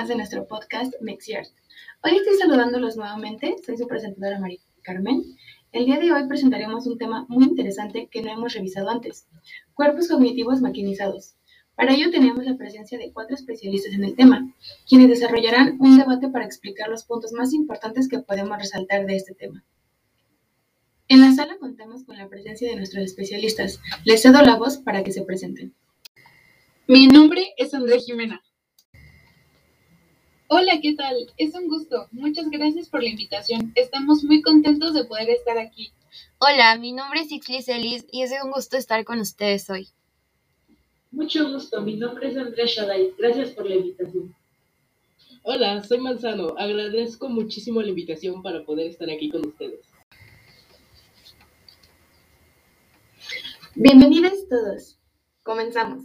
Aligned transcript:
más 0.00 0.08
de 0.08 0.16
nuestro 0.16 0.46
podcast 0.46 0.94
Mexiart. 1.02 1.50
Hoy 2.02 2.16
estoy 2.16 2.34
saludándolos 2.38 2.96
nuevamente, 2.96 3.56
soy 3.66 3.76
su 3.76 3.86
presentadora 3.86 4.40
María 4.40 4.58
Carmen. 4.80 5.22
El 5.72 5.84
día 5.84 5.98
de 5.98 6.10
hoy 6.10 6.26
presentaremos 6.26 6.86
un 6.86 6.96
tema 6.96 7.26
muy 7.28 7.44
interesante 7.44 8.08
que 8.10 8.22
no 8.22 8.32
hemos 8.32 8.54
revisado 8.54 8.88
antes, 8.88 9.28
cuerpos 9.74 10.08
cognitivos 10.08 10.62
maquinizados. 10.62 11.34
Para 11.74 11.92
ello 11.92 12.10
tenemos 12.10 12.46
la 12.46 12.56
presencia 12.56 12.96
de 12.96 13.12
cuatro 13.12 13.36
especialistas 13.36 13.92
en 13.92 14.04
el 14.04 14.16
tema, 14.16 14.50
quienes 14.88 15.10
desarrollarán 15.10 15.76
un 15.78 15.98
debate 15.98 16.30
para 16.30 16.46
explicar 16.46 16.88
los 16.88 17.04
puntos 17.04 17.32
más 17.32 17.52
importantes 17.52 18.08
que 18.08 18.20
podemos 18.20 18.56
resaltar 18.56 19.04
de 19.04 19.16
este 19.16 19.34
tema. 19.34 19.62
En 21.08 21.20
la 21.20 21.34
sala 21.34 21.58
contamos 21.58 22.04
con 22.04 22.16
la 22.16 22.30
presencia 22.30 22.70
de 22.70 22.76
nuestros 22.76 23.04
especialistas. 23.04 23.78
Les 24.06 24.22
cedo 24.22 24.40
la 24.40 24.56
voz 24.56 24.78
para 24.78 25.04
que 25.04 25.12
se 25.12 25.24
presenten. 25.24 25.74
Mi 26.86 27.06
nombre 27.06 27.48
es 27.58 27.74
Andrea 27.74 27.98
Jimena. 27.98 28.42
Hola, 30.52 30.80
¿qué 30.82 30.94
tal? 30.94 31.14
Es 31.36 31.54
un 31.54 31.68
gusto. 31.68 32.08
Muchas 32.10 32.50
gracias 32.50 32.88
por 32.88 33.04
la 33.04 33.08
invitación. 33.08 33.70
Estamos 33.76 34.24
muy 34.24 34.42
contentos 34.42 34.94
de 34.94 35.04
poder 35.04 35.30
estar 35.30 35.56
aquí. 35.58 35.92
Hola, 36.38 36.76
mi 36.76 36.90
nombre 36.90 37.20
es 37.20 37.30
Ixlis 37.30 37.68
Ellis 37.68 38.04
y 38.10 38.22
es 38.22 38.32
un 38.42 38.50
gusto 38.50 38.76
estar 38.76 39.04
con 39.04 39.20
ustedes 39.20 39.70
hoy. 39.70 39.86
Mucho 41.12 41.48
gusto, 41.52 41.80
mi 41.82 41.94
nombre 41.94 42.30
es 42.30 42.36
Andrea 42.36 42.66
Shaday. 42.66 43.14
Gracias 43.16 43.50
por 43.50 43.68
la 43.68 43.76
invitación. 43.76 44.34
Hola, 45.44 45.84
soy 45.84 45.98
Manzano. 45.98 46.56
Agradezco 46.58 47.28
muchísimo 47.28 47.80
la 47.80 47.90
invitación 47.90 48.42
para 48.42 48.64
poder 48.64 48.88
estar 48.88 49.08
aquí 49.08 49.30
con 49.30 49.46
ustedes. 49.46 49.86
Bienvenidos 53.76 54.48
todos. 54.48 54.98
Comenzamos. 55.44 56.02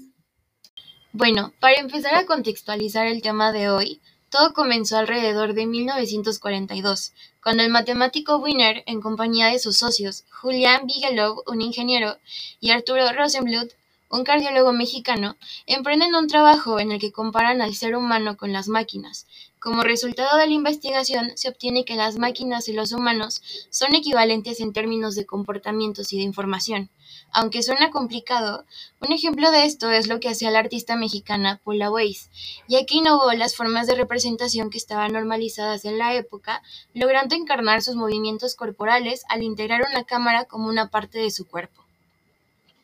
Bueno, 1.14 1.52
para 1.60 1.80
empezar 1.80 2.14
a 2.14 2.28
contextualizar 2.28 3.08
el 3.08 3.24
tema 3.24 3.52
de 3.52 3.70
hoy, 3.70 4.02
todo 4.36 4.52
comenzó 4.52 4.98
alrededor 4.98 5.54
de 5.54 5.66
1942, 5.66 7.14
cuando 7.42 7.64
el 7.64 7.70
matemático 7.70 8.36
Wiener, 8.36 8.84
en 8.86 9.00
compañía 9.00 9.48
de 9.48 9.60
sus 9.60 9.78
socios, 9.78 10.26
Julian 10.30 10.86
Bigelow, 10.86 11.42
un 11.48 11.62
ingeniero, 11.62 12.18
y 12.60 12.72
Arturo 12.72 13.10
Rosenbluth, 13.14 13.72
un 14.10 14.26
cardiólogo 14.26 14.74
mexicano, 14.74 15.38
emprenden 15.68 16.16
un 16.16 16.28
trabajo 16.28 16.82
en 16.82 16.92
el 16.92 17.00
que 17.00 17.14
comparan 17.14 17.62
al 17.62 17.76
ser 17.76 17.96
humano 17.96 18.36
con 18.36 18.52
las 18.52 18.68
máquinas. 18.68 19.26
Como 19.66 19.82
resultado 19.82 20.38
de 20.38 20.46
la 20.46 20.54
investigación, 20.54 21.32
se 21.34 21.50
obtiene 21.50 21.86
que 21.86 21.96
las 21.96 22.20
máquinas 22.20 22.70
y 22.70 22.74
los 22.74 22.92
humanos 22.92 23.42
son 23.72 23.96
equivalentes 23.96 24.60
en 24.60 24.74
términos 24.74 25.16
de 25.16 25.26
comportamientos 25.26 26.14
y 26.14 26.18
de 26.18 26.22
información. 26.22 26.92
Aunque 27.32 27.64
suena 27.64 27.90
complicado, 27.90 28.64
un 29.02 29.12
ejemplo 29.12 29.50
de 29.50 29.66
esto 29.66 29.90
es 29.90 30.08
lo 30.08 30.20
que 30.20 30.30
hacía 30.30 30.52
la 30.52 30.60
artista 30.60 30.96
mexicana 30.96 31.60
Paula 31.64 31.90
Weiss, 31.90 32.30
ya 32.68 32.86
que 32.86 32.98
innovó 32.98 33.34
las 33.34 33.56
formas 33.56 33.88
de 33.88 33.96
representación 33.96 34.70
que 34.70 34.78
estaban 34.78 35.14
normalizadas 35.14 35.84
en 35.86 35.98
la 35.98 36.14
época, 36.14 36.62
logrando 36.94 37.34
encarnar 37.34 37.82
sus 37.82 37.96
movimientos 37.96 38.54
corporales 38.54 39.24
al 39.30 39.42
integrar 39.42 39.84
una 39.90 40.04
cámara 40.04 40.46
como 40.46 40.68
una 40.68 40.92
parte 40.92 41.18
de 41.18 41.32
su 41.32 41.48
cuerpo. 41.48 41.84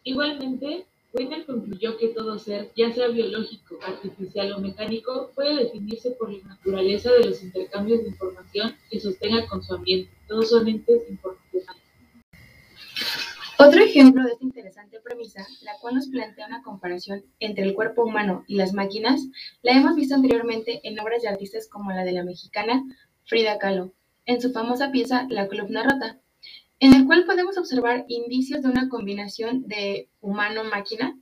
Igualmente, 0.03 0.87
Wiener 1.13 1.45
concluyó 1.45 1.97
que 1.97 2.09
todo 2.09 2.39
ser, 2.39 2.71
ya 2.75 2.91
sea 2.93 3.09
biológico, 3.09 3.77
artificial 3.85 4.53
o 4.53 4.59
mecánico, 4.59 5.31
puede 5.35 5.65
definirse 5.65 6.11
por 6.11 6.31
la 6.31 6.47
naturaleza 6.47 7.11
de 7.11 7.25
los 7.25 7.43
intercambios 7.43 8.01
de 8.01 8.09
información 8.09 8.75
que 8.89 8.99
sostenga 8.99 9.45
con 9.47 9.61
su 9.61 9.73
ambiente. 9.73 10.11
Todos 10.27 10.49
son 10.49 10.67
entes 10.69 11.09
informacionales. 11.09 11.81
Otro 13.59 13.83
ejemplo 13.83 14.23
de 14.23 14.31
esta 14.31 14.43
interesante 14.43 14.99
premisa, 15.01 15.45
la 15.61 15.73
cual 15.79 15.95
nos 15.95 16.07
plantea 16.07 16.47
una 16.47 16.63
comparación 16.63 17.23
entre 17.39 17.65
el 17.65 17.75
cuerpo 17.75 18.03
humano 18.03 18.43
y 18.47 18.55
las 18.55 18.73
máquinas, 18.73 19.21
la 19.61 19.73
hemos 19.73 19.95
visto 19.95 20.15
anteriormente 20.15 20.79
en 20.83 20.99
obras 20.99 21.21
de 21.21 21.27
artistas 21.27 21.67
como 21.67 21.91
la 21.91 22.03
de 22.03 22.13
la 22.13 22.23
mexicana 22.23 22.83
Frida 23.25 23.59
Kahlo, 23.59 23.93
en 24.25 24.41
su 24.41 24.51
famosa 24.51 24.91
pieza 24.91 25.27
La 25.29 25.47
columna 25.47 25.83
rota, 25.83 26.19
en 26.81 26.95
el 26.95 27.05
cual 27.05 27.25
podemos 27.25 27.59
observar 27.59 28.05
indicios 28.07 28.63
de 28.63 28.69
una 28.69 28.89
combinación 28.89 29.67
de 29.67 30.09
humano-máquina, 30.19 31.15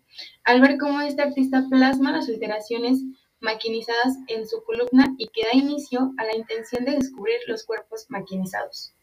al 0.45 0.61
ver 0.61 0.77
cómo 0.77 1.01
este 1.01 1.21
artista 1.21 1.65
plasma 1.69 2.13
las 2.13 2.29
alteraciones 2.29 2.99
maquinizadas 3.41 4.15
en 4.27 4.47
su 4.47 4.63
columna 4.63 5.13
y 5.17 5.27
que 5.27 5.43
da 5.43 5.49
inicio 5.53 6.13
a 6.17 6.23
la 6.23 6.35
intención 6.35 6.85
de 6.85 6.91
descubrir 6.91 7.39
los 7.47 7.65
cuerpos 7.65 8.05
maquinizados. 8.07 8.93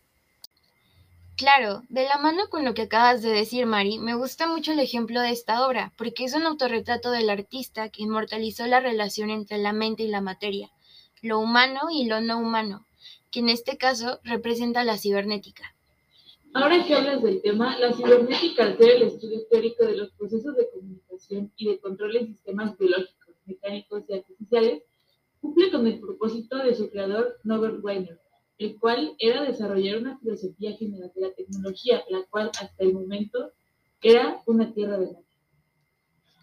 Claro, 1.36 1.82
de 1.90 2.04
la 2.04 2.16
mano 2.16 2.48
con 2.48 2.64
lo 2.64 2.72
que 2.72 2.82
acabas 2.82 3.20
de 3.20 3.28
decir, 3.28 3.66
Mari, 3.66 3.98
me 3.98 4.14
gusta 4.14 4.46
mucho 4.46 4.72
el 4.72 4.80
ejemplo 4.80 5.20
de 5.20 5.32
esta 5.32 5.66
obra, 5.66 5.92
porque 5.98 6.24
es 6.24 6.32
un 6.32 6.44
autorretrato 6.44 7.10
del 7.10 7.28
artista 7.28 7.90
que 7.90 8.02
inmortalizó 8.02 8.66
la 8.66 8.80
relación 8.80 9.28
entre 9.28 9.58
la 9.58 9.74
mente 9.74 10.04
y 10.04 10.08
la 10.08 10.22
materia, 10.22 10.70
lo 11.20 11.38
humano 11.38 11.90
y 11.92 12.06
lo 12.06 12.22
no 12.22 12.38
humano, 12.38 12.86
que 13.30 13.40
en 13.40 13.50
este 13.50 13.76
caso 13.76 14.20
representa 14.24 14.84
la 14.84 14.96
cibernética. 14.96 15.75
Ahora 16.58 16.82
que 16.86 16.94
hablas 16.94 17.22
del 17.22 17.42
tema, 17.42 17.78
la 17.78 17.92
cibernética, 17.92 18.64
al 18.64 18.78
ser 18.78 18.96
el 18.96 19.02
estudio 19.02 19.46
teórico 19.50 19.84
de 19.84 19.94
los 19.94 20.10
procesos 20.12 20.56
de 20.56 20.70
comunicación 20.70 21.52
y 21.54 21.68
de 21.68 21.78
control 21.78 22.16
en 22.16 22.28
sistemas 22.28 22.78
biológicos, 22.78 23.36
mecánicos 23.44 24.04
y 24.08 24.14
artificiales, 24.14 24.82
cumple 25.42 25.70
con 25.70 25.86
el 25.86 26.00
propósito 26.00 26.56
de 26.56 26.74
su 26.74 26.88
creador, 26.88 27.36
Norbert 27.44 27.84
Weiner, 27.84 28.18
el 28.56 28.78
cual 28.78 29.14
era 29.18 29.42
desarrollar 29.42 29.98
una 29.98 30.18
filosofía 30.18 30.74
general 30.78 31.12
de 31.14 31.20
la 31.20 31.34
tecnología, 31.34 32.02
la 32.08 32.22
cual 32.30 32.50
hasta 32.58 32.82
el 32.82 32.94
momento 32.94 33.52
era 34.00 34.40
una 34.46 34.72
tierra 34.72 34.96
de 34.96 35.12
nadie. 35.12 35.26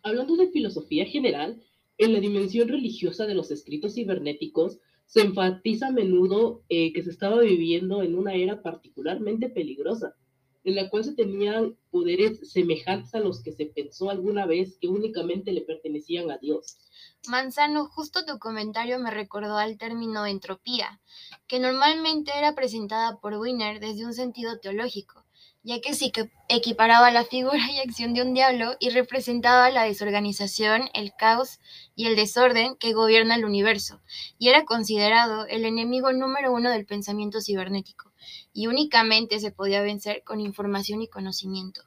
Hablando 0.04 0.36
de 0.36 0.52
filosofía 0.52 1.06
general, 1.06 1.60
en 1.98 2.14
la 2.14 2.20
dimensión 2.20 2.68
religiosa 2.68 3.26
de 3.26 3.34
los 3.34 3.50
escritos 3.50 3.96
cibernéticos, 3.96 4.78
se 5.14 5.22
enfatiza 5.22 5.90
a 5.90 5.92
menudo 5.92 6.64
eh, 6.70 6.92
que 6.92 7.04
se 7.04 7.12
estaba 7.12 7.40
viviendo 7.42 8.02
en 8.02 8.18
una 8.18 8.34
era 8.34 8.64
particularmente 8.64 9.48
peligrosa, 9.48 10.16
en 10.64 10.74
la 10.74 10.90
cual 10.90 11.04
se 11.04 11.14
tenían 11.14 11.78
poderes 11.92 12.52
semejantes 12.52 13.14
a 13.14 13.20
los 13.20 13.44
que 13.44 13.52
se 13.52 13.68
pensó 13.68 14.10
alguna 14.10 14.48
vez 14.48 14.76
que 14.82 14.88
únicamente 14.88 15.52
le 15.52 15.62
pertenecían 15.62 16.32
a 16.32 16.40
Dios. 16.40 16.80
Manzano, 17.28 17.86
justo 17.86 18.26
tu 18.26 18.40
comentario 18.40 18.98
me 18.98 19.12
recordó 19.12 19.56
al 19.58 19.78
término 19.78 20.26
entropía, 20.26 21.00
que 21.46 21.60
normalmente 21.60 22.32
era 22.36 22.56
presentada 22.56 23.20
por 23.20 23.36
Wiener 23.36 23.80
desde 23.80 24.08
un 24.08 24.16
sentido 24.16 24.58
teológico, 24.62 25.23
ya 25.64 25.80
que 25.80 25.94
que 26.12 26.30
equiparaba 26.50 27.10
la 27.12 27.24
figura 27.24 27.72
y 27.72 27.80
acción 27.80 28.14
de 28.14 28.22
un 28.22 28.34
diablo 28.34 28.76
y 28.80 28.90
representaba 28.90 29.72
la 29.72 29.84
desorganización, 29.84 30.90
el 30.94 31.14
caos 31.18 31.60
y 31.96 32.06
el 32.08 32.18
desorden 32.18 32.76
que 32.76 32.94
gobierna 32.94 33.36
el 33.36 33.46
universo, 33.46 34.02
y 34.38 34.50
era 34.50 34.66
considerado 34.66 35.46
el 35.48 35.64
enemigo 35.64 36.12
número 36.12 36.52
uno 36.52 36.70
del 36.70 36.86
pensamiento 36.86 37.40
cibernético, 37.40 38.12
y 38.52 38.68
únicamente 38.68 39.40
se 39.40 39.52
podía 39.52 39.82
vencer 39.82 40.24
con 40.26 40.42
información 40.42 41.02
y 41.02 41.08
conocimiento. 41.08 41.82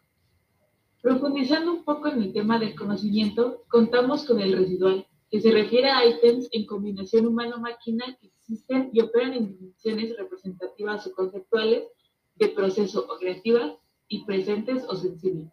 Profundizando 1.02 1.72
un 1.72 1.84
poco 1.84 2.08
en 2.08 2.22
el 2.22 2.32
tema 2.32 2.58
del 2.58 2.74
conocimiento, 2.74 3.64
contamos 3.68 4.24
con 4.24 4.40
el 4.40 4.56
residual, 4.56 5.06
que 5.30 5.40
se 5.40 5.50
refiere 5.50 5.90
a 5.90 6.06
ítems 6.06 6.48
en 6.52 6.66
combinación 6.66 7.26
humano-máquina 7.26 8.16
que 8.20 8.28
existen 8.28 8.90
y 8.92 9.00
operan 9.00 9.34
en 9.34 9.48
dimensiones 9.48 10.16
representativas 10.16 11.06
o 11.06 11.12
conceptuales 11.12 11.84
de 12.36 12.48
proceso 12.48 13.06
o 13.08 13.18
creativas 13.18 13.72
y 14.08 14.24
presentes 14.24 14.84
o 14.88 14.96
sensibles. 14.96 15.48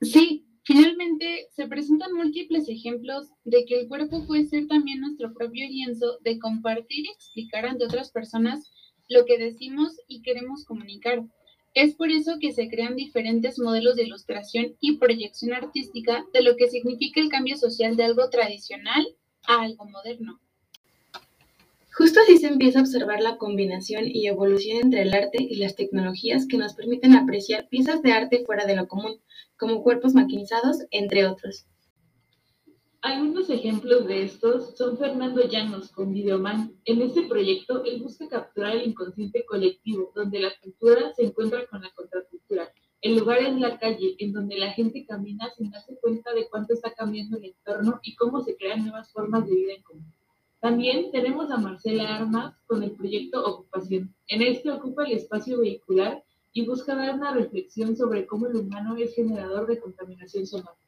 Sí, 0.00 0.46
finalmente 0.64 1.48
se 1.50 1.66
presentan 1.66 2.12
múltiples 2.12 2.68
ejemplos 2.68 3.30
de 3.44 3.64
que 3.64 3.80
el 3.80 3.88
cuerpo 3.88 4.26
puede 4.26 4.44
ser 4.44 4.66
también 4.66 5.00
nuestro 5.00 5.32
propio 5.32 5.68
lienzo 5.68 6.18
de 6.20 6.38
compartir 6.38 7.06
y 7.06 7.10
explicar 7.10 7.66
ante 7.66 7.84
otras 7.84 8.10
personas 8.10 8.70
lo 9.08 9.24
que 9.24 9.38
decimos 9.38 10.00
y 10.08 10.22
queremos 10.22 10.64
comunicar. 10.64 11.24
Es 11.74 11.94
por 11.96 12.10
eso 12.10 12.36
que 12.40 12.52
se 12.52 12.68
crean 12.68 12.94
diferentes 12.94 13.58
modelos 13.58 13.96
de 13.96 14.04
ilustración 14.04 14.76
y 14.80 14.98
proyección 14.98 15.52
artística 15.52 16.24
de 16.32 16.42
lo 16.42 16.56
que 16.56 16.68
significa 16.68 17.20
el 17.20 17.28
cambio 17.28 17.56
social 17.56 17.96
de 17.96 18.04
algo 18.04 18.30
tradicional 18.30 19.06
a 19.46 19.62
algo 19.62 19.84
moderno. 19.86 20.40
Justo 21.96 22.18
así 22.20 22.38
se 22.38 22.48
empieza 22.48 22.80
a 22.80 22.82
observar 22.82 23.20
la 23.20 23.38
combinación 23.38 24.04
y 24.06 24.26
evolución 24.26 24.78
entre 24.78 25.02
el 25.02 25.14
arte 25.14 25.38
y 25.40 25.54
las 25.56 25.76
tecnologías 25.76 26.46
que 26.48 26.56
nos 26.56 26.74
permiten 26.74 27.14
apreciar 27.14 27.68
piezas 27.68 28.02
de 28.02 28.10
arte 28.10 28.44
fuera 28.44 28.66
de 28.66 28.74
lo 28.74 28.88
común, 28.88 29.20
como 29.56 29.80
cuerpos 29.84 30.12
maquinizados, 30.12 30.78
entre 30.90 31.24
otros. 31.24 31.66
Algunos 33.00 33.48
ejemplos 33.48 34.08
de 34.08 34.24
estos 34.24 34.76
son 34.76 34.98
Fernando 34.98 35.46
Llanos 35.48 35.92
con 35.92 36.12
Videoman. 36.12 36.72
En 36.84 37.00
este 37.00 37.28
proyecto, 37.28 37.84
él 37.84 38.02
busca 38.02 38.28
capturar 38.28 38.74
el 38.74 38.88
inconsciente 38.88 39.44
colectivo, 39.44 40.10
donde 40.16 40.40
la 40.40 40.52
cultura 40.60 41.12
se 41.14 41.26
encuentra 41.26 41.64
con 41.66 41.80
la 41.80 41.92
contracultura. 41.92 42.72
El 43.02 43.18
lugar 43.18 43.38
es 43.38 43.54
la 43.60 43.78
calle, 43.78 44.16
en 44.18 44.32
donde 44.32 44.56
la 44.56 44.72
gente 44.72 45.06
camina 45.06 45.48
sin 45.56 45.70
darse 45.70 45.96
cuenta 46.00 46.32
de 46.32 46.48
cuánto 46.48 46.74
está 46.74 46.92
cambiando 46.92 47.36
el 47.36 47.44
entorno 47.44 48.00
y 48.02 48.16
cómo 48.16 48.40
se 48.40 48.56
crean 48.56 48.82
nuevas 48.82 49.12
formas 49.12 49.46
de 49.46 49.54
vida 49.54 49.74
en 49.74 49.82
común. 49.82 50.13
También 50.64 51.10
tenemos 51.10 51.50
a 51.50 51.58
Marcela 51.58 52.16
Armas 52.16 52.54
con 52.66 52.82
el 52.82 52.92
proyecto 52.92 53.44
Ocupación. 53.44 54.14
En 54.28 54.40
este 54.40 54.70
ocupa 54.70 55.04
el 55.04 55.12
espacio 55.12 55.60
vehicular 55.60 56.24
y 56.54 56.64
busca 56.64 56.94
dar 56.94 57.16
una 57.16 57.34
reflexión 57.34 57.94
sobre 57.94 58.24
cómo 58.24 58.46
el 58.46 58.56
humano 58.56 58.96
es 58.96 59.14
generador 59.14 59.66
de 59.66 59.78
contaminación 59.78 60.46
sonora. 60.46 60.78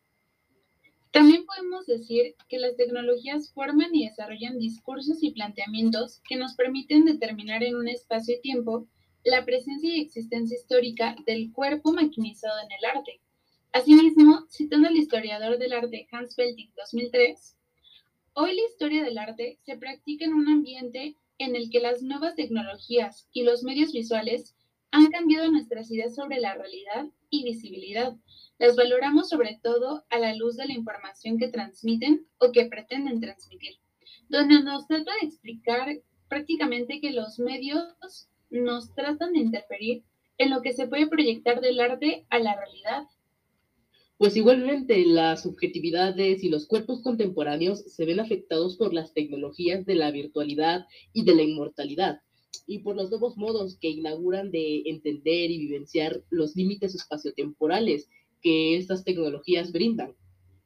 También 1.10 1.44
podemos 1.44 1.84
decir 1.84 2.36
que 2.48 2.58
las 2.58 2.74
tecnologías 2.76 3.52
forman 3.52 3.94
y 3.94 4.08
desarrollan 4.08 4.58
discursos 4.58 5.22
y 5.22 5.32
planteamientos 5.32 6.22
que 6.26 6.36
nos 6.36 6.54
permiten 6.54 7.04
determinar 7.04 7.62
en 7.62 7.76
un 7.76 7.86
espacio-tiempo 7.86 8.86
la 9.24 9.44
presencia 9.44 9.94
y 9.94 10.00
existencia 10.00 10.56
histórica 10.56 11.16
del 11.26 11.52
cuerpo 11.52 11.92
maquinizado 11.92 12.54
en 12.60 12.72
el 12.72 12.96
arte. 12.96 13.20
Asimismo, 13.74 14.46
citando 14.48 14.88
al 14.88 14.96
historiador 14.96 15.58
del 15.58 15.74
arte 15.74 16.08
Hans 16.10 16.34
Belting 16.34 16.70
2003, 16.78 17.55
hoy 18.38 18.54
la 18.54 18.66
historia 18.70 19.02
del 19.02 19.16
arte 19.16 19.58
se 19.62 19.78
practica 19.78 20.26
en 20.26 20.34
un 20.34 20.46
ambiente 20.48 21.16
en 21.38 21.56
el 21.56 21.70
que 21.70 21.80
las 21.80 22.02
nuevas 22.02 22.34
tecnologías 22.34 23.28
y 23.32 23.44
los 23.44 23.62
medios 23.62 23.92
visuales 23.92 24.54
han 24.90 25.06
cambiado 25.06 25.50
nuestras 25.50 25.90
ideas 25.90 26.14
sobre 26.14 26.38
la 26.38 26.54
realidad 26.54 27.06
y 27.30 27.44
visibilidad, 27.44 28.14
las 28.58 28.76
valoramos 28.76 29.30
sobre 29.30 29.58
todo 29.62 30.04
a 30.10 30.18
la 30.18 30.34
luz 30.34 30.56
de 30.56 30.66
la 30.66 30.74
información 30.74 31.38
que 31.38 31.48
transmiten 31.48 32.26
o 32.36 32.52
que 32.52 32.66
pretenden 32.66 33.20
transmitir, 33.20 33.78
donde 34.28 34.62
nos 34.62 34.86
trata 34.86 35.12
de 35.18 35.28
explicar 35.28 35.88
prácticamente 36.28 37.00
que 37.00 37.12
los 37.12 37.38
medios 37.38 38.28
nos 38.50 38.94
tratan 38.94 39.32
de 39.32 39.40
interferir 39.40 40.04
en 40.36 40.50
lo 40.50 40.60
que 40.60 40.74
se 40.74 40.86
puede 40.86 41.06
proyectar 41.06 41.62
del 41.62 41.80
arte 41.80 42.26
a 42.28 42.38
la 42.38 42.54
realidad. 42.54 43.04
Pues 44.18 44.34
igualmente 44.34 45.04
las 45.04 45.42
subjetividades 45.42 46.42
y 46.42 46.48
los 46.48 46.66
cuerpos 46.66 47.02
contemporáneos 47.02 47.80
se 47.80 48.06
ven 48.06 48.18
afectados 48.18 48.78
por 48.78 48.94
las 48.94 49.12
tecnologías 49.12 49.84
de 49.84 49.94
la 49.94 50.10
virtualidad 50.10 50.86
y 51.12 51.24
de 51.24 51.34
la 51.34 51.42
inmortalidad, 51.42 52.22
y 52.66 52.78
por 52.78 52.96
los 52.96 53.10
nuevos 53.10 53.36
modos 53.36 53.76
que 53.78 53.90
inauguran 53.90 54.50
de 54.50 54.84
entender 54.86 55.50
y 55.50 55.58
vivenciar 55.58 56.22
los 56.30 56.56
límites 56.56 56.94
espaciotemporales 56.94 58.08
que 58.40 58.78
estas 58.78 59.04
tecnologías 59.04 59.70
brindan. 59.70 60.14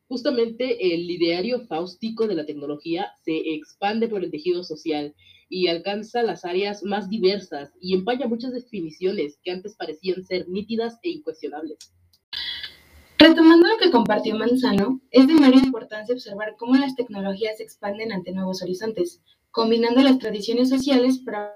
Justamente 0.07 0.95
el 0.95 1.11
ideario 1.11 1.67
faustico 1.67 2.29
de 2.29 2.37
la 2.37 2.47
tecnología 2.47 3.09
se 3.25 3.37
expande 3.55 4.07
por 4.07 4.23
el 4.23 4.31
tejido 4.31 4.63
social 4.63 5.13
y 5.49 5.67
alcanza 5.67 6.23
las 6.23 6.45
áreas 6.45 6.85
más 6.85 7.11
diversas 7.11 7.73
y 7.81 7.95
empaña 7.95 8.29
muchas 8.29 8.53
definiciones 8.53 9.41
que 9.43 9.51
antes 9.51 9.75
parecían 9.75 10.25
ser 10.25 10.49
nítidas 10.49 11.01
e 11.03 11.11
incuestionables. 11.11 11.79
Retomando 13.21 13.69
lo 13.69 13.77
que 13.77 13.91
compartió 13.91 14.35
Manzano, 14.35 15.03
es 15.11 15.27
de 15.27 15.35
mayor 15.35 15.63
importancia 15.63 16.15
observar 16.15 16.57
cómo 16.57 16.77
las 16.77 16.95
tecnologías 16.95 17.59
se 17.59 17.65
expanden 17.65 18.13
ante 18.13 18.33
nuevos 18.33 18.63
horizontes, 18.63 19.21
combinando 19.51 20.01
las 20.01 20.19
tradiciones 20.19 20.71
sociales 20.71 21.19
para 21.19 21.53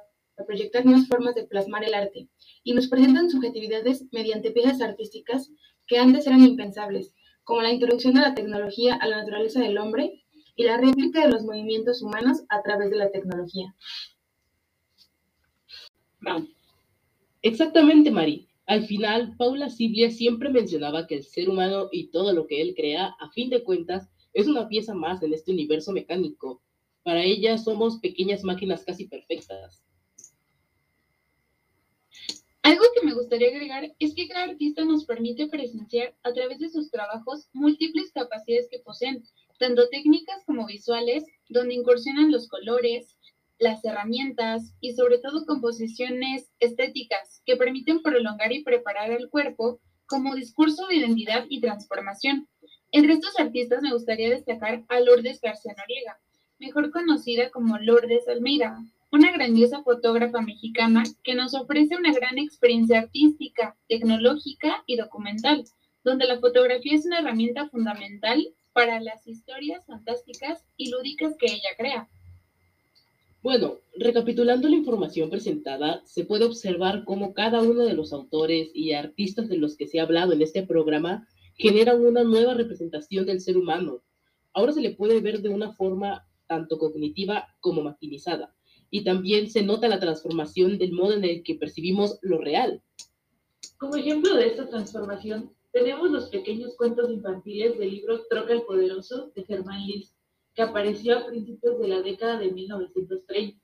proyectar 0.46 0.84
nuevas 0.84 1.08
formas 1.08 1.34
de 1.34 1.46
plasmar 1.46 1.82
el 1.82 1.94
arte, 1.94 2.28
y 2.64 2.74
nos 2.74 2.88
presentan 2.88 3.30
subjetividades 3.30 4.04
mediante 4.12 4.50
piezas 4.50 4.82
artísticas 4.82 5.50
que 5.86 5.96
antes 5.96 6.26
eran 6.26 6.42
impensables, 6.42 7.14
como 7.44 7.62
la 7.62 7.72
introducción 7.72 8.12
de 8.12 8.20
la 8.20 8.34
tecnología 8.34 8.96
a 8.96 9.08
la 9.08 9.16
naturaleza 9.16 9.60
del 9.60 9.78
hombre 9.78 10.22
y 10.56 10.64
la 10.64 10.76
réplica 10.76 11.22
de 11.22 11.30
los 11.30 11.44
movimientos 11.44 12.02
humanos 12.02 12.42
a 12.50 12.60
través 12.60 12.90
de 12.90 12.96
la 12.96 13.10
tecnología. 13.10 13.74
Exactamente, 17.40 18.10
Mari. 18.10 18.48
Al 18.66 18.86
final, 18.86 19.36
Paula 19.36 19.68
Siblia 19.68 20.10
siempre 20.10 20.48
mencionaba 20.48 21.06
que 21.06 21.16
el 21.16 21.24
ser 21.24 21.50
humano 21.50 21.88
y 21.92 22.08
todo 22.08 22.32
lo 22.32 22.46
que 22.46 22.62
él 22.62 22.74
crea, 22.74 23.14
a 23.20 23.30
fin 23.30 23.50
de 23.50 23.62
cuentas, 23.62 24.08
es 24.32 24.46
una 24.46 24.68
pieza 24.68 24.94
más 24.94 25.22
en 25.22 25.34
este 25.34 25.52
universo 25.52 25.92
mecánico. 25.92 26.62
Para 27.02 27.22
ella 27.22 27.58
somos 27.58 27.98
pequeñas 27.98 28.42
máquinas 28.42 28.84
casi 28.84 29.06
perfectas. 29.06 29.84
Algo 32.62 32.82
que 32.94 33.06
me 33.06 33.12
gustaría 33.12 33.48
agregar 33.48 33.94
es 33.98 34.14
que 34.14 34.26
cada 34.26 34.44
artista 34.44 34.86
nos 34.86 35.04
permite 35.04 35.46
presenciar 35.48 36.16
a 36.22 36.32
través 36.32 36.58
de 36.58 36.70
sus 36.70 36.90
trabajos 36.90 37.50
múltiples 37.52 38.10
capacidades 38.12 38.68
que 38.70 38.78
poseen, 38.78 39.22
tanto 39.58 39.86
técnicas 39.90 40.42
como 40.46 40.66
visuales, 40.66 41.24
donde 41.50 41.74
incursionan 41.74 42.32
los 42.32 42.48
colores, 42.48 43.18
las 43.58 43.84
herramientas 43.84 44.74
y 44.80 44.94
sobre 44.94 45.18
todo 45.18 45.46
composiciones 45.46 46.50
estéticas 46.60 47.42
que 47.46 47.56
permiten 47.56 48.02
prolongar 48.02 48.52
y 48.52 48.62
preparar 48.62 49.10
el 49.10 49.28
cuerpo 49.28 49.80
como 50.06 50.34
discurso 50.34 50.86
de 50.86 50.96
identidad 50.96 51.46
y 51.48 51.60
transformación. 51.60 52.48
Entre 52.92 53.14
estos 53.14 53.38
artistas 53.38 53.82
me 53.82 53.92
gustaría 53.92 54.30
destacar 54.30 54.84
a 54.88 55.00
Lourdes 55.00 55.40
García 55.40 55.74
Noriega, 55.76 56.18
mejor 56.58 56.90
conocida 56.90 57.50
como 57.50 57.78
Lourdes 57.78 58.28
Almeida, 58.28 58.78
una 59.10 59.32
grandiosa 59.32 59.82
fotógrafa 59.82 60.40
mexicana 60.40 61.04
que 61.22 61.34
nos 61.34 61.54
ofrece 61.54 61.96
una 61.96 62.12
gran 62.12 62.38
experiencia 62.38 62.98
artística, 62.98 63.76
tecnológica 63.88 64.82
y 64.86 64.96
documental, 64.96 65.64
donde 66.02 66.26
la 66.26 66.40
fotografía 66.40 66.94
es 66.94 67.06
una 67.06 67.20
herramienta 67.20 67.68
fundamental 67.68 68.44
para 68.72 69.00
las 69.00 69.26
historias 69.26 69.86
fantásticas 69.86 70.64
y 70.76 70.90
lúdicas 70.90 71.36
que 71.38 71.46
ella 71.46 71.70
crea. 71.78 72.08
Bueno, 73.44 73.82
recapitulando 73.94 74.70
la 74.70 74.76
información 74.76 75.28
presentada, 75.28 76.00
se 76.06 76.24
puede 76.24 76.46
observar 76.46 77.04
cómo 77.04 77.34
cada 77.34 77.60
uno 77.60 77.82
de 77.82 77.92
los 77.92 78.14
autores 78.14 78.70
y 78.72 78.92
artistas 78.92 79.50
de 79.50 79.58
los 79.58 79.76
que 79.76 79.86
se 79.86 80.00
ha 80.00 80.04
hablado 80.04 80.32
en 80.32 80.40
este 80.40 80.62
programa 80.62 81.28
generan 81.54 82.00
una 82.06 82.24
nueva 82.24 82.54
representación 82.54 83.26
del 83.26 83.42
ser 83.42 83.58
humano. 83.58 84.02
Ahora 84.54 84.72
se 84.72 84.80
le 84.80 84.94
puede 84.94 85.20
ver 85.20 85.42
de 85.42 85.50
una 85.50 85.74
forma 85.74 86.26
tanto 86.46 86.78
cognitiva 86.78 87.46
como 87.60 87.82
maquinizada 87.82 88.56
y 88.88 89.04
también 89.04 89.50
se 89.50 89.62
nota 89.62 89.88
la 89.88 90.00
transformación 90.00 90.78
del 90.78 90.92
modo 90.92 91.12
en 91.12 91.24
el 91.24 91.42
que 91.42 91.56
percibimos 91.56 92.18
lo 92.22 92.38
real. 92.38 92.82
Como 93.76 93.96
ejemplo 93.96 94.36
de 94.36 94.46
esta 94.46 94.70
transformación, 94.70 95.52
tenemos 95.70 96.10
los 96.10 96.30
pequeños 96.30 96.74
cuentos 96.78 97.10
infantiles 97.10 97.78
del 97.78 97.90
libro 97.90 98.22
Troca 98.30 98.54
el 98.54 98.62
Poderoso 98.62 99.32
de 99.36 99.44
Germán 99.44 99.86
Liszt, 99.86 100.16
que 100.54 100.62
apareció 100.62 101.18
a 101.18 101.26
principios 101.26 101.78
de 101.78 101.88
la 101.88 102.00
década 102.02 102.38
de 102.38 102.52
1930. 102.52 103.58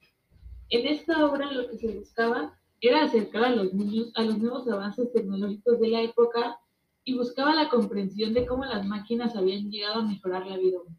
En 0.71 0.87
esta 0.87 1.25
obra 1.25 1.51
lo 1.53 1.69
que 1.69 1.79
se 1.79 1.89
buscaba 1.89 2.59
era 2.81 3.05
acercar 3.05 3.45
a 3.45 3.55
los 3.55 3.73
niños 3.75 4.11
a 4.15 4.23
los 4.23 4.39
nuevos 4.39 4.69
avances 4.69 5.13
tecnológicos 5.13 5.79
de 5.81 5.89
la 5.89 6.03
época 6.03 6.59
y 7.05 7.17
buscaba 7.17 7.55
la 7.55 7.69
comprensión 7.69 8.35
de 8.35 8.47
cómo 8.47 8.65
las 8.65 8.87
máquinas 8.87 9.37
habían 9.37 9.71
llegado 9.71 10.01
a 10.01 10.07
mejorar 10.07 10.47
la 10.47 10.57
vida 10.57 10.81
humana. 10.81 10.99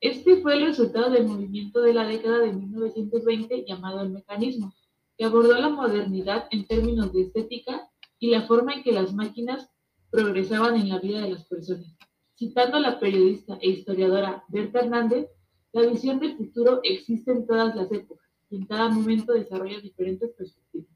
Este 0.00 0.40
fue 0.40 0.54
el 0.54 0.66
resultado 0.66 1.10
del 1.10 1.26
movimiento 1.26 1.80
de 1.80 1.92
la 1.92 2.06
década 2.06 2.38
de 2.38 2.52
1920 2.52 3.64
llamado 3.66 4.02
el 4.02 4.10
mecanismo, 4.10 4.72
que 5.16 5.24
abordó 5.24 5.54
la 5.54 5.68
modernidad 5.68 6.46
en 6.50 6.66
términos 6.66 7.12
de 7.12 7.22
estética 7.22 7.90
y 8.20 8.30
la 8.30 8.42
forma 8.42 8.74
en 8.74 8.82
que 8.84 8.92
las 8.92 9.12
máquinas 9.12 9.68
progresaban 10.10 10.76
en 10.76 10.88
la 10.88 11.00
vida 11.00 11.20
de 11.20 11.30
las 11.30 11.44
personas. 11.46 11.96
Citando 12.38 12.76
a 12.76 12.80
la 12.80 13.00
periodista 13.00 13.58
e 13.60 13.70
historiadora 13.70 14.44
Berta 14.46 14.78
Hernández, 14.78 15.26
la 15.72 15.82
visión 15.82 16.20
del 16.20 16.36
futuro 16.36 16.78
existe 16.84 17.32
en 17.32 17.44
todas 17.44 17.74
las 17.74 17.90
épocas 17.90 18.28
y 18.48 18.58
en 18.58 18.66
cada 18.66 18.88
momento 18.88 19.32
desarrolla 19.32 19.80
diferentes 19.80 20.30
perspectivas. 20.38 20.88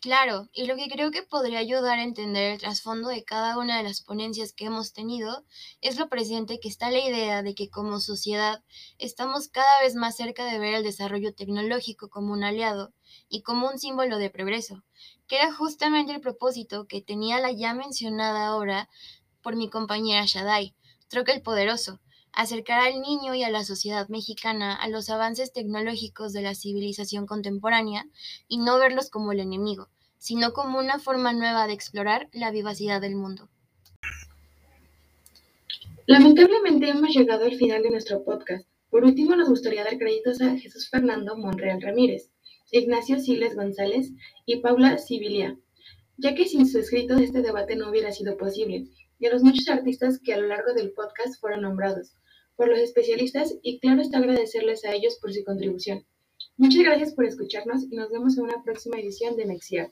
Claro, 0.00 0.48
y 0.52 0.66
lo 0.66 0.74
que 0.74 0.88
creo 0.88 1.12
que 1.12 1.22
podría 1.22 1.60
ayudar 1.60 2.00
a 2.00 2.02
entender 2.02 2.52
el 2.52 2.58
trasfondo 2.58 3.08
de 3.08 3.22
cada 3.22 3.56
una 3.56 3.76
de 3.76 3.84
las 3.84 4.02
ponencias 4.02 4.52
que 4.52 4.64
hemos 4.66 4.92
tenido 4.92 5.44
es 5.80 5.96
lo 5.96 6.08
presente 6.08 6.58
que 6.58 6.68
está 6.68 6.90
la 6.90 6.98
idea 6.98 7.42
de 7.44 7.54
que 7.54 7.70
como 7.70 8.00
sociedad 8.00 8.64
estamos 8.98 9.48
cada 9.48 9.80
vez 9.80 9.94
más 9.94 10.16
cerca 10.16 10.44
de 10.44 10.58
ver 10.58 10.74
el 10.74 10.82
desarrollo 10.82 11.32
tecnológico 11.34 12.10
como 12.10 12.32
un 12.32 12.42
aliado 12.42 12.92
y 13.28 13.42
como 13.42 13.68
un 13.68 13.78
símbolo 13.78 14.18
de 14.18 14.28
progreso, 14.28 14.82
que 15.28 15.36
era 15.36 15.54
justamente 15.54 16.12
el 16.12 16.20
propósito 16.20 16.86
que 16.88 17.00
tenía 17.00 17.38
la 17.38 17.52
ya 17.52 17.74
mencionada 17.74 18.56
obra 18.56 18.90
por 19.44 19.54
mi 19.54 19.68
compañera 19.68 20.24
Shadai, 20.24 20.74
Troca 21.08 21.32
el 21.32 21.42
Poderoso, 21.42 22.00
acercar 22.32 22.80
al 22.80 23.00
niño 23.00 23.34
y 23.34 23.44
a 23.44 23.50
la 23.50 23.62
sociedad 23.62 24.08
mexicana 24.08 24.74
a 24.74 24.88
los 24.88 25.10
avances 25.10 25.52
tecnológicos 25.52 26.32
de 26.32 26.42
la 26.42 26.54
civilización 26.54 27.26
contemporánea 27.26 28.06
y 28.48 28.58
no 28.58 28.78
verlos 28.78 29.10
como 29.10 29.32
el 29.32 29.40
enemigo, 29.40 29.88
sino 30.18 30.52
como 30.52 30.78
una 30.78 30.98
forma 30.98 31.32
nueva 31.32 31.66
de 31.66 31.74
explorar 31.74 32.28
la 32.32 32.50
vivacidad 32.50 33.00
del 33.00 33.14
mundo. 33.14 33.48
Lamentablemente 36.06 36.88
hemos 36.88 37.14
llegado 37.14 37.44
al 37.44 37.54
final 37.56 37.82
de 37.82 37.90
nuestro 37.90 38.24
podcast. 38.24 38.66
Por 38.90 39.04
último, 39.04 39.36
nos 39.36 39.48
gustaría 39.48 39.84
dar 39.84 39.98
créditos 39.98 40.40
a 40.40 40.56
Jesús 40.56 40.88
Fernando 40.88 41.36
Monreal 41.36 41.80
Ramírez, 41.80 42.30
Ignacio 42.70 43.20
Siles 43.20 43.54
González 43.54 44.10
y 44.46 44.56
Paula 44.56 44.98
Sibilia, 44.98 45.58
ya 46.16 46.34
que 46.34 46.46
sin 46.46 46.66
su 46.66 46.78
escrito 46.78 47.14
este 47.14 47.42
debate 47.42 47.76
no 47.76 47.90
hubiera 47.90 48.12
sido 48.12 48.36
posible, 48.36 48.86
de 49.18 49.30
los 49.30 49.42
muchos 49.42 49.68
artistas 49.68 50.20
que 50.22 50.34
a 50.34 50.38
lo 50.38 50.48
largo 50.48 50.72
del 50.74 50.92
podcast 50.92 51.40
fueron 51.40 51.62
nombrados 51.62 52.14
por 52.56 52.68
los 52.68 52.78
especialistas 52.78 53.54
y 53.62 53.80
claro 53.80 54.02
está 54.02 54.18
agradecerles 54.18 54.84
a 54.84 54.94
ellos 54.94 55.18
por 55.20 55.32
su 55.32 55.44
contribución. 55.44 56.04
Muchas 56.56 56.84
gracias 56.84 57.14
por 57.14 57.24
escucharnos 57.24 57.84
y 57.90 57.96
nos 57.96 58.10
vemos 58.10 58.36
en 58.38 58.44
una 58.44 58.62
próxima 58.62 58.98
edición 58.98 59.36
de 59.36 59.46
Nexiar. 59.46 59.90